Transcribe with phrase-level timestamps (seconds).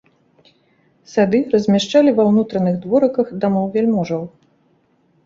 [1.13, 4.23] Сады размяшчалі ва ўнутраных дворыках дамоў вяльможаў.